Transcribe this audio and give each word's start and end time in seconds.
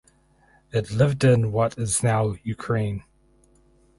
It 0.71 0.89
lived 0.89 1.23
in 1.23 1.51
what 1.51 1.77
is 1.77 2.01
now 2.01 2.33
Ukraine. 2.43 3.03